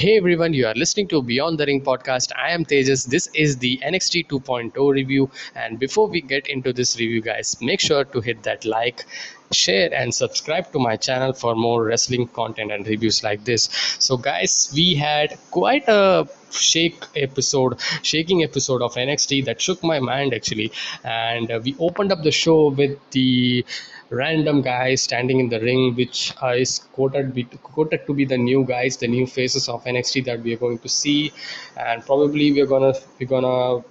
[0.00, 2.32] Hey everyone, you are listening to Beyond the Ring podcast.
[2.34, 3.06] I am Tejas.
[3.06, 5.30] This is the NXT 2.0 review.
[5.54, 9.04] And before we get into this review, guys, make sure to hit that like,
[9.52, 13.64] share, and subscribe to my channel for more wrestling content and reviews like this.
[13.98, 20.00] So, guys, we had quite a shake episode shaking episode of nxt that shook my
[20.00, 20.72] mind actually
[21.04, 23.64] and uh, we opened up the show with the
[24.10, 28.64] random guys standing in the ring which is quoted, be, quoted to be the new
[28.64, 31.32] guys the new faces of nxt that we are going to see.
[31.76, 33.84] And probably we're gonna we're gonna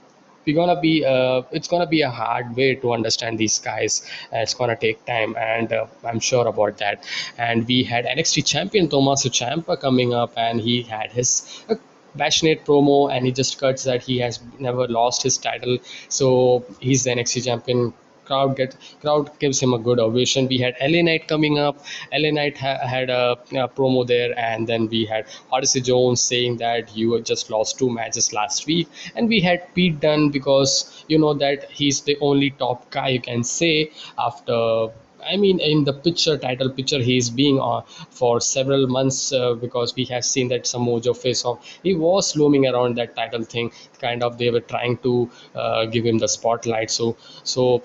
[0.46, 4.10] we're gonna be uh, it's gonna be a hard way to understand these guys.
[4.32, 7.06] It's gonna take time and uh, i'm sure about that.
[7.38, 11.76] And we had nxt champion tommaso ciampa coming up and he had his uh,
[12.18, 15.78] passionate promo and he just cuts that he has never lost his title.
[16.10, 17.94] So he's the nxt champion
[18.30, 22.32] crowd get crowd gives him a good ovation we had LA Knight coming up LA
[22.38, 26.96] Knight ha- had a, a, promo there and then we had Odyssey Jones saying that
[26.96, 31.34] you just lost two matches last week and we had Pete Dunne because you know
[31.34, 34.90] that he's the only top guy you can say after
[35.28, 39.54] I mean, in the picture, title picture, he is being on for several months uh,
[39.54, 41.66] because we have seen that Samoa Joe face off.
[41.84, 43.72] He was looming around that title thing.
[44.00, 46.90] Kind of, they were trying to uh, give him the spotlight.
[46.92, 47.84] So, so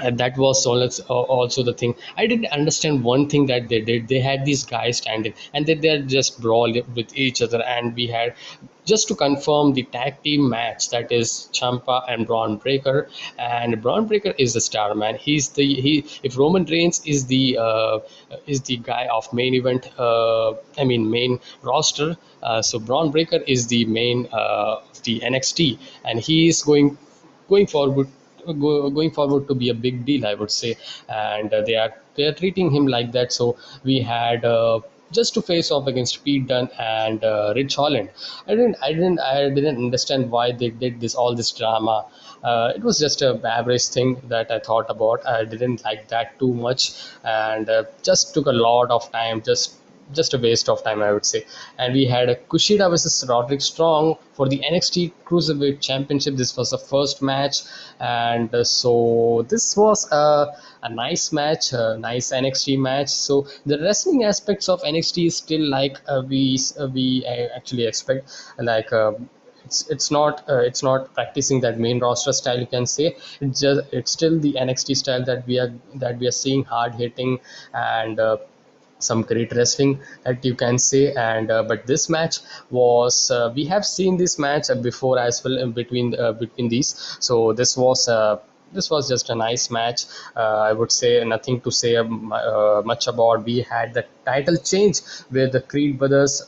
[0.00, 1.94] and that was also the thing.
[2.16, 4.08] I didn't understand one thing that they did.
[4.08, 7.62] They had these guys standing and they, they're just brawl with each other.
[7.62, 8.34] And we had
[8.84, 13.08] just to confirm the tag team match that is Ciampa and Bron Breakker.
[13.38, 15.16] And Bron Breakker is the star man.
[15.16, 17.98] He's the he if Roman Reigns is the uh,
[18.46, 23.40] is the guy of main event uh, I mean main roster uh, so Bron breaker
[23.46, 26.98] is the main uh, the NXT and he is going
[27.48, 28.08] going forward
[28.52, 30.76] go, going forward to be a big deal i would say
[31.08, 35.34] and uh, they are they are treating him like that so we had uh, just
[35.34, 38.10] to face off against Pete Dunne and uh, Ridge Holland.
[38.46, 42.04] I didn't, I didn't, I didn't understand why they did this, all this drama.
[42.44, 45.26] Uh, it was just a average thing that I thought about.
[45.26, 46.92] I didn't like that too much,
[47.24, 49.74] and uh, just took a lot of time just
[50.12, 51.44] just a waste of time, I would say.
[51.78, 56.36] And we had a Kushida versus Roderick Strong for the NXT Cruiserweight Championship.
[56.36, 57.62] This was the first match,
[58.00, 60.46] and uh, so this was a,
[60.82, 63.08] a nice match, a nice NXT match.
[63.08, 67.86] So the wrestling aspects of NXT is still like uh, we uh, we uh, actually
[67.86, 68.92] expect, like.
[68.92, 69.12] Uh,
[69.64, 73.80] it's, it's not it's not practicing that main roster style you can say it's just
[73.92, 77.38] it's still the NXT style that we are that we are seeing hard hitting
[77.74, 78.18] and
[78.98, 81.12] some great wrestling that you can say.
[81.14, 82.38] And uh, but this match
[82.70, 87.16] was uh, we have seen this match before as well between uh, between these.
[87.20, 88.38] So this was uh,
[88.72, 90.04] this was just a nice match.
[90.36, 93.44] Uh, i would say nothing to say um, uh, much about.
[93.44, 96.42] We had the title change where the creed brothers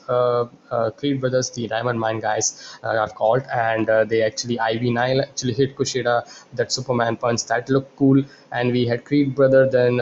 [0.98, 3.42] creed brothers the diamond mine guys are called.
[3.44, 6.16] And they actually ivy nile actually hit kushida
[6.54, 7.46] that superman punch.
[7.46, 8.22] That looked cool.
[8.52, 9.98] And we had creed brother then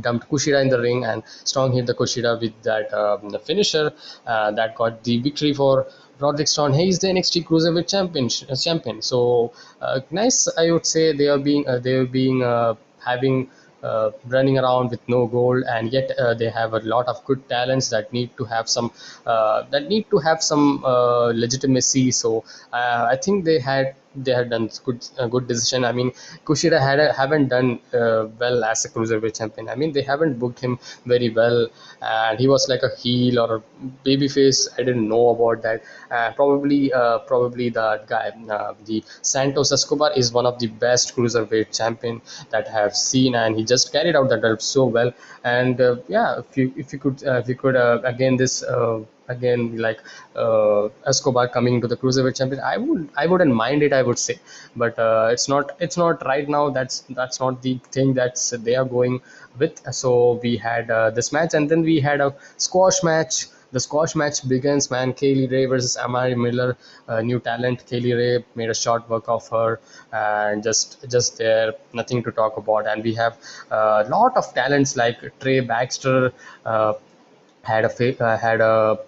[0.00, 3.92] dumped Kushida in the ring and Strong hit the Kushida with that um, finisher
[4.26, 5.86] uh, that got the victory for
[6.18, 6.74] Roderick Strong.
[6.74, 8.28] He is the NXT Cruiserweight champion.
[8.48, 9.02] Uh, champion.
[9.02, 12.74] So uh, nice, I would say they are being uh, they are being uh,
[13.04, 13.50] having.
[13.82, 17.88] Uh, running around with no gold and yet they have a lot of good talents
[17.88, 18.92] that need to have some
[19.24, 20.82] that need to have some
[21.34, 25.84] legitimacy so i think they had they had done good uh, good decision.
[25.84, 26.10] I mean,
[26.44, 29.68] Kushida had a, haven't done uh, well as a cruiserweight champion.
[29.68, 31.68] I mean, they haven't booked him very well,
[32.02, 33.62] and he was like a heel or a
[34.04, 34.68] babyface.
[34.78, 35.82] I didn't know about that.
[36.10, 41.14] Uh, probably, uh, probably that guy, uh, the Santos Escobar, is one of the best
[41.14, 42.20] cruiserweight champion
[42.50, 45.12] that I have seen, and he just carried out the belt so well.
[45.44, 48.62] And uh, yeah, if you if you could if you could again this
[49.34, 50.00] again like
[50.36, 54.18] uh, Escobar coming to the cruiserweight champion I would I wouldn't mind it I would
[54.18, 54.38] say.
[54.76, 58.74] But uh, it's not it's not right now that's that's not the thing that's they
[58.74, 59.20] are going
[59.58, 59.80] with.
[59.94, 63.46] So we had uh, this match and then we had a squash match.
[63.72, 66.76] The squash match begins man Kay Lee Ray versus Amari Miller.
[67.08, 69.80] Uh, new talent Kay Lee Ray made a short work of her
[70.12, 72.88] and just just there nothing to talk about.
[72.88, 73.36] And we have
[73.70, 76.32] a lot of talents like Trey Baxter
[76.66, 76.94] uh,
[77.62, 78.98] had a uh, had a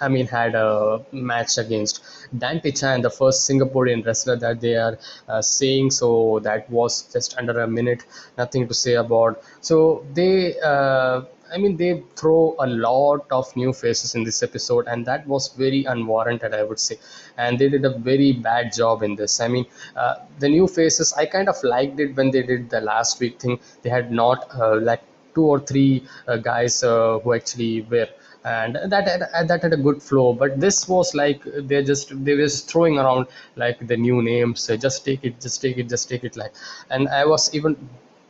[0.00, 2.02] I mean had a match against
[2.36, 4.98] Dante Chen, the first Singaporean wrestler that they are
[5.28, 5.90] uh, saying.
[5.90, 8.04] So that was just under a minute,
[8.36, 9.42] nothing to say about.
[9.60, 10.58] So they.
[10.60, 15.26] Uh, I mean, they throw a lot of new faces in this episode, and that
[15.26, 16.98] was very unwarranted, I would say.
[17.38, 19.40] And they did a very bad job in this.
[19.40, 19.64] I mean,
[19.96, 23.40] uh, the new faces, I kind of liked it when they did the last week
[23.40, 23.60] thing.
[23.80, 25.00] They had not uh, like
[25.38, 28.08] two or three uh, guys uh, who actually were.
[28.44, 32.34] And that had, that had a good flow but this was like they're just they
[32.34, 33.26] were just throwing around
[33.56, 36.52] like the new names say just take it just take it just take it like.
[36.88, 37.76] And i was even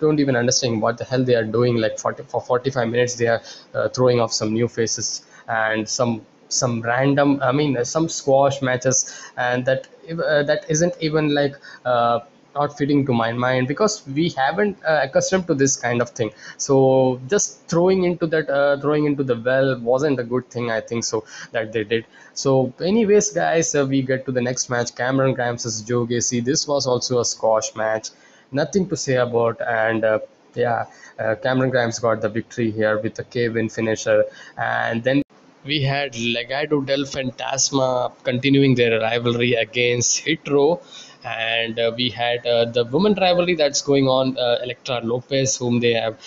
[0.01, 3.27] don't even understand what the hell they are doing like 40, for 45 minutes they
[3.27, 3.43] are
[3.75, 8.63] uh, throwing off some new faces and some some random i mean uh, some squash
[8.63, 8.99] matches
[9.37, 12.21] and that uh, that isn't even like uh,
[12.59, 16.31] not fitting to my mind because we haven't uh, accustomed to this kind of thing.
[16.57, 20.81] So just throwing into that uh, throwing into the well wasn't a good thing i
[20.81, 22.07] think so that they did.
[22.35, 24.95] So anyways guys uh, we get to the next match.
[25.03, 28.09] Cameron grimes versus joe gacy this was also a squash match.
[28.51, 30.19] Nothing to say about and uh,
[30.55, 30.87] yeah
[31.19, 34.25] uh, cameron grimes got the victory here with the a Cave-In finisher.
[34.57, 35.23] And then
[35.65, 40.81] we had Legado del Fantasma continuing their rivalry against Hit Row
[41.25, 45.81] and uh, we had uh, the women rivalry that's going on uh, Elektra Lopez whom
[45.81, 46.19] they have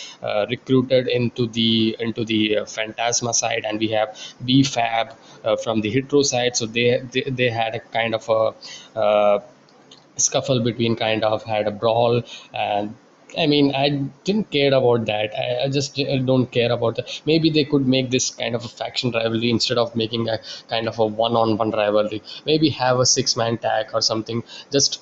[0.50, 3.66] recruited into the into the Fantasma side.
[3.66, 5.16] And we have B Fab
[5.64, 6.56] from the Hit Row side.
[6.56, 9.42] So they, they they had a kind of a
[10.18, 12.22] scuffle between kind of had a brawl
[12.54, 12.96] and
[13.38, 13.90] I mean, I
[14.26, 15.34] didn't care about that.
[15.38, 15.96] I, I just
[16.26, 17.22] don't care about that.
[17.26, 20.40] Maybe they could make this kind of a faction rivalry instead of making a
[20.70, 22.22] kind of a one-on-one rivalry.
[22.46, 24.44] Maybe have a six-man tag or something.
[24.72, 25.02] Just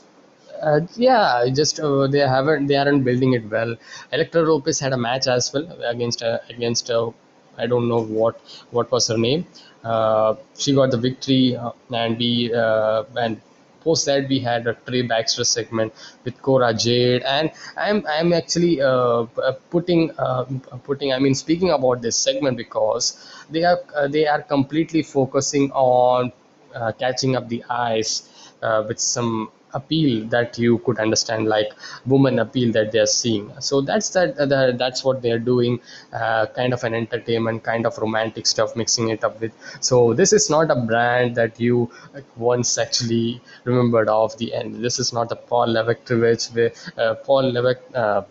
[0.61, 3.75] uh, yeah, just uh, they haven't they aren't building it well.
[4.11, 7.11] Elektra Lopez had a match as well against uh, against uh,
[7.57, 8.39] I don't know what
[8.71, 9.45] what was her name.
[9.83, 13.41] Uh, she got the victory uh, and we uh, and
[13.83, 15.93] post that we had a Trey Baxter segment
[16.23, 20.45] with Cora Jade, and I'm I'm actually uh, uh, putting uh,
[20.83, 23.05] putting I mean speaking about this segment because
[23.49, 26.31] they are uh, they are completely focusing on
[26.75, 28.29] uh, catching up the eyes
[28.61, 31.71] uh, with some appeal that you could understand like
[32.05, 33.51] woman appeal that they are seeing.
[33.59, 35.79] So that's that, that that's what they are doing
[36.13, 39.53] uh, kind of an entertainment kind of romantic stuff mixing it up with.
[39.79, 41.91] So this is not a brand that you
[42.35, 44.83] once actually remembered of the end.
[44.83, 46.09] This is not a paul levesque
[46.53, 48.23] where uh, paul levesque uh, uh,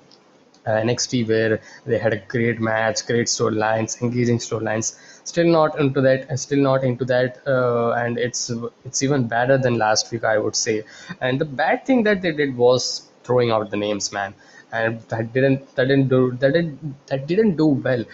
[0.67, 4.97] NXT where they had a great match, great storylines, engaging storylines.
[5.25, 8.51] Still not into that, still not into that, uh, and it's
[8.85, 10.85] it's even better than last week, I would say.
[11.21, 14.35] And the bad thing that they did was throwing out the names, man,
[14.73, 18.05] and that didn't that didn't do that didn't that didn't do well.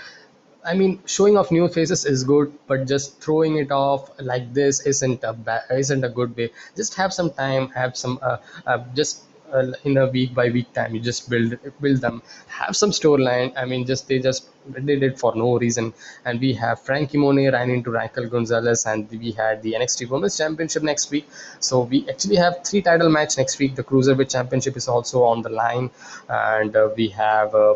[0.65, 4.81] I mean, showing off new faces is good, but just throwing it off like this
[4.87, 6.51] isn't a ba- isn't a good way.
[6.75, 9.25] Just have some time, have some uh, uh, just
[9.55, 12.23] uh, in a week by week time you just build build them.
[12.61, 14.49] Have some storyline i mean just they just
[14.91, 15.93] did it for no reason.
[16.25, 20.37] And we have franky monet ran into raquel gonzalez and we had the nxt women's
[20.37, 21.29] championship next week.
[21.61, 23.75] So we actually have three title match next week.
[23.75, 25.91] The cruiserweight championship is also on the line.
[26.29, 27.75] And uh, we have uh,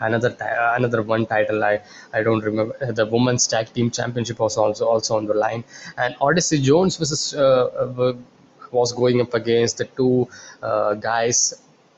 [0.00, 1.62] another ti- another one title.
[1.64, 1.80] I
[2.12, 2.92] I don't remember.
[3.00, 5.64] The women's tag team championship was also also on the line.
[5.96, 8.12] And Odyssey Jones versus uh, uh,
[8.72, 10.28] was going up against the two
[10.62, 11.54] uh, guys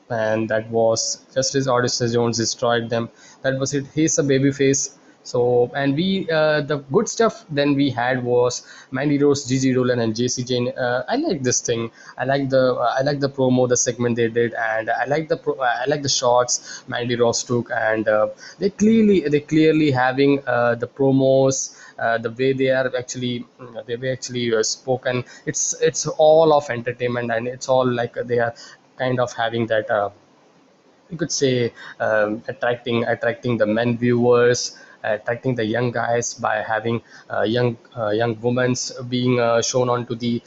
[0.09, 3.09] and that was just Justice Odyssey Jones destroyed them
[3.41, 7.75] that was it he's a baby face so and we uh, the good stuff then
[7.75, 10.67] we had was Mandy Rose, Gigi Dolin, and Jacy Jayne.
[10.77, 11.91] Uh, I like this thing.
[12.17, 15.29] I like the uh, I like the promo, the segment they did, and I like
[15.29, 18.27] the pro, I like the shots Mandy Rose took, and uh,
[18.59, 21.79] they clearly they clearly having uh, the promos.
[21.97, 23.45] Uh, the way they are actually
[23.85, 28.39] they were actually uh, spoken it's it's all of entertainment and it's all like they
[28.39, 28.53] are
[28.97, 30.09] kind of having that uh,
[31.09, 37.01] you could say um, attracting attracting the men viewers attracting the young guys by having
[37.29, 38.73] uh, young uh, young women
[39.09, 40.41] being uh, shown onto the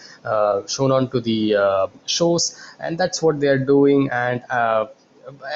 [0.67, 2.59] shown onto the shows.
[2.81, 4.43] And that's what they are doing and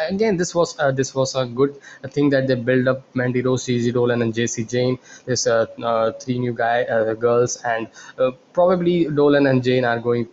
[0.09, 1.77] again this was uh, this was a good
[2.15, 4.99] thing that they build up Mandy Rose, Gigi Dolin, and Jacy Jayne.
[5.25, 9.99] There's uh, uh, three new guy uh, girls, and uh, probably Dolin and Jayne are
[9.99, 10.29] going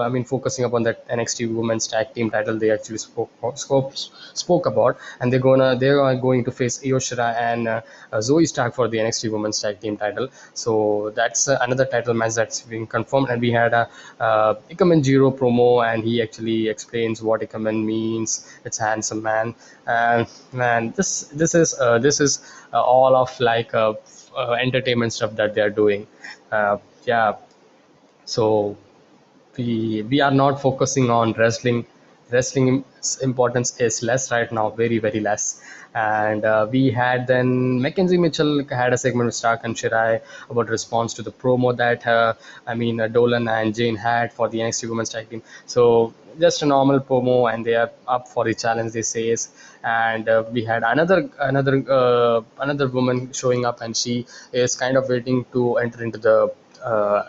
[0.00, 4.66] I mean, focusing upon that NXT Women's Tag Team title they actually spoke spoke, spoke
[4.66, 7.80] about, and they're gonna they're going to face Io Shirai and uh,
[8.12, 10.28] uh, Zoey Stark for the NXT Women's Tag Team title.
[10.54, 13.88] So that's uh, another title match that's been confirmed, and we had a
[14.20, 18.58] uh, Ikemen Jiro promo, and he actually explains what Ikemen means.
[18.64, 19.54] It's handsome man,
[19.86, 22.40] and man, this this is uh, this is
[22.72, 23.94] uh, all of like uh,
[24.60, 26.06] entertainment stuff that they are doing.
[27.04, 27.36] Yeah,
[28.24, 28.76] so
[29.58, 31.84] we we are not focusing on wrestling
[32.30, 32.84] wrestling
[33.22, 35.62] importance is less right now, very very less.
[35.94, 40.68] And uh, we had then McKenzie Mitchell had a segment with Stark and Shirai about
[40.68, 42.34] response to the promo that uh,
[42.66, 45.42] I mean uh, Dolin and Jayne had for the NXT Women's Tag Team.
[45.66, 48.92] So just a normal promo, and they are up for the challenge.
[48.92, 49.48] They says,
[49.82, 54.96] and uh, we had another another uh, another woman showing up, and she is kind
[54.96, 56.52] of waiting to enter into the
[56.84, 57.22] uh,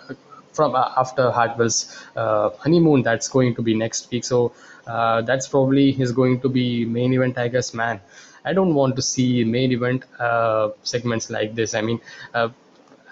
[0.52, 4.24] from uh, after Hartwell's uh, honeymoon that's going to be next week.
[4.24, 4.54] So
[4.88, 7.74] uh, that's probably is going to be main event, I guess.
[7.74, 8.02] Man,
[8.46, 10.06] I don't want to see main event
[10.84, 11.74] segments like this.
[11.74, 12.00] I mean.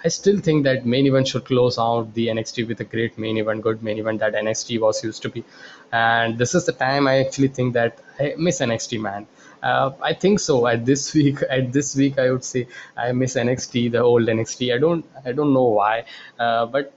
[0.03, 3.37] I still think that main event should close out the NXT with a great main
[3.37, 5.43] event, good main event that NXT was used to be.
[5.91, 9.27] And this is the time I actually think that I miss NXT, man.
[9.61, 10.67] Uh, I think so.
[10.67, 14.73] At this week, at this week, I would say I miss NXT, the old NXT.
[14.73, 16.05] I don't, I don't know why,
[16.39, 16.93] uh, but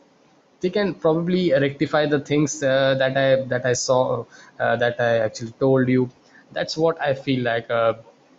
[0.61, 4.25] they can probably rectify the things uh, that I that I saw
[4.59, 6.11] uh, that I actually told you.
[6.52, 7.71] That's what I feel like.
[7.71, 7.95] Uh,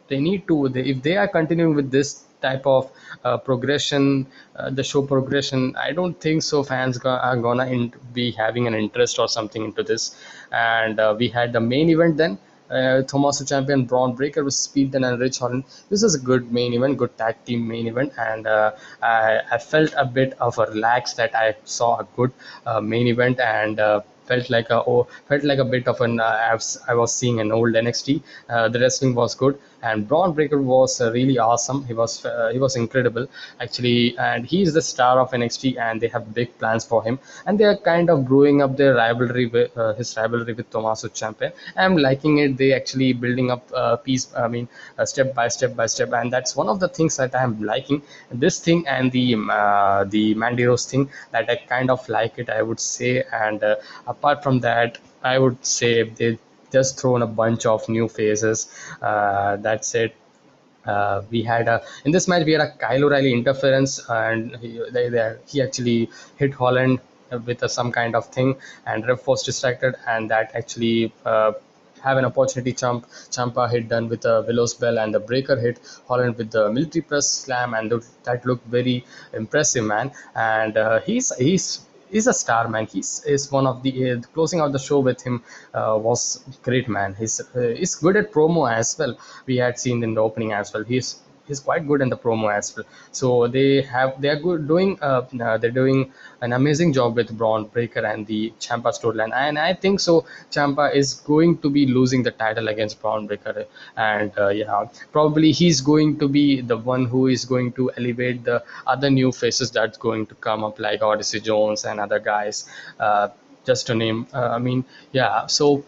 [0.07, 0.69] they need to.
[0.69, 2.91] They, if they are continuing with this type of
[3.23, 4.25] uh, progression,
[4.55, 6.63] uh, the show progression, I don't think so.
[6.63, 10.15] Fans go- are gonna in- be having an interest or something into this.
[10.51, 12.39] And uh, we had the main event then
[12.71, 15.65] uh, the Champion, Bron Breakker with Pete Dunne and Ridge Holland.
[15.89, 19.57] This is a good main event, good tag team main event, and uh, I, I
[19.57, 22.31] felt a bit of a relax that I saw a good
[22.65, 23.79] uh, main event and.
[23.79, 24.01] Uh,
[24.31, 27.13] felt like a oh, felt like a bit of an uh, I, was, I was
[27.13, 28.21] seeing an old NXT.
[28.47, 31.83] Uh, the wrestling was good, and Bron Breakker was uh, really awesome.
[31.85, 33.27] He was uh, he was incredible
[33.59, 37.19] actually, and he is the star of NXT, and they have big plans for him,
[37.45, 41.07] and they are kind of brewing up their rivalry with uh, his rivalry with Tommaso
[41.09, 41.51] Ciampa.
[41.75, 42.57] I'm liking it.
[42.57, 44.27] They actually building up uh, piece.
[44.35, 47.35] I mean, uh, step by step by step, and that's one of the things that
[47.35, 48.01] I'm liking.
[48.31, 52.49] This thing and the uh, the Mandy Rose thing that I kind of like it.
[52.49, 53.63] I would say, and
[54.07, 56.37] apart from that, I would say they
[56.71, 58.67] just thrown a bunch of new faces.
[59.01, 60.15] Uh, that's it.
[60.85, 64.81] Uh, we had a in this match we had a Kyle O'Reilly interference and he,
[64.91, 66.99] they, they, he actually hit Holland
[67.45, 68.55] with a, some kind of thing
[68.87, 71.51] and ref was distracted and that actually uh,
[72.03, 75.79] have an opportunity jump Ciampa hit Dunne with a Willow's Bell and the Breakker hit
[76.07, 77.91] Holland with the military press slam and
[78.23, 82.85] that looked very impressive man and uh, he's he's he's a star man.
[82.85, 86.87] He's is one of the uh, closing out the show with him uh, was great
[86.87, 87.15] man.
[87.17, 89.17] He's uh, he's good at promo as well.
[89.45, 90.83] We had seen in the opening as well.
[90.83, 92.85] He's he's quite good in the promo as well.
[93.11, 97.35] So they have they are good doing uh, uh, they're doing an amazing job with
[97.37, 99.33] Bron Breakker and the Ciampa storyline.
[99.33, 103.65] And I think so Ciampa is going to be losing the title against Bron Breakker.
[103.97, 108.43] And uh, yeah probably he's going to be the one who is going to elevate
[108.43, 112.67] the other new faces that's going to come up like Odyssey Jones and other guys
[112.99, 113.29] uh,
[113.65, 115.83] just to name uh, I mean yeah so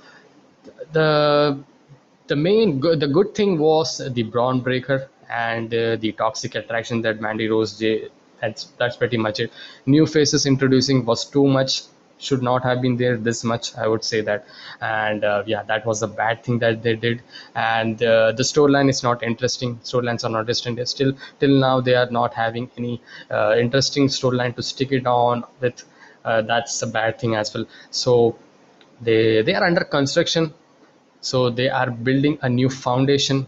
[0.92, 1.58] the
[2.28, 7.02] the main good the good thing was the Bron Breakker and uh, the toxic attraction
[7.02, 8.10] that Mandy Rose J.
[8.42, 9.52] That's that's pretty much it.
[9.86, 11.84] New faces introducing was too much.
[12.18, 13.76] Should not have been there this much.
[13.76, 14.46] I would say that,
[14.82, 17.22] and uh, yeah, that was a bad thing that they did.
[17.56, 19.76] And uh, the storyline is not interesting.
[19.78, 20.76] Storylines are not interesting.
[20.76, 23.02] They're still till now they are not having any
[23.32, 25.84] uh, interesting storyline to stick it on with.
[26.24, 27.66] Uh, that's a bad thing as well.
[27.92, 28.38] So
[29.02, 30.54] they they are under construction
[31.22, 33.48] so they are building a new foundation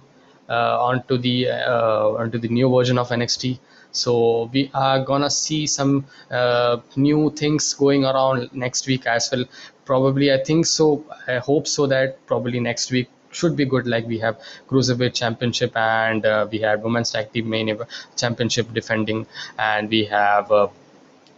[0.53, 3.59] onto the uh, onto the new version of NXT.
[3.91, 9.45] So we are gonna see some uh, new things going around next week as well.
[9.85, 11.05] Probably, I think so.
[11.27, 13.87] I hope so that probably next week should be good.
[13.87, 17.77] Like we have cruiserweight championship and uh, we have women's tag team main
[18.17, 20.51] championship defending, and we have.
[20.51, 20.67] Uh,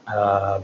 [0.08, 0.62] uh,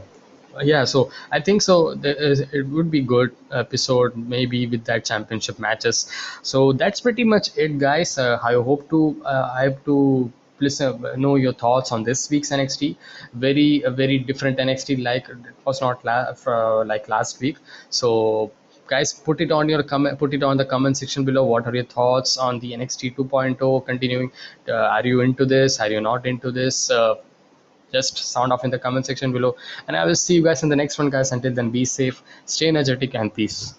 [0.62, 6.10] yeah so i think so it would be good episode maybe with that championship matches.
[6.42, 8.18] So that's pretty much it guys.
[8.18, 10.30] Uh, i hope to uh, i have to
[10.60, 12.96] listen know your thoughts on this week's nxt
[13.34, 17.56] very very different nxt like it was not la- for, like last week.
[17.90, 18.52] So
[18.86, 21.44] guys put it on your comment put it on the comment section below.
[21.44, 24.30] What are your thoughts on the nxt 2.0 continuing?
[24.68, 25.80] Uh, are you into this?
[25.80, 26.90] Are you not into this?
[26.90, 27.14] Uh,
[27.98, 29.56] just sound off in the comment section below.
[29.86, 31.32] And i will see you guys in the next one guys.
[31.32, 33.74] Until then be safe stay energetic and peace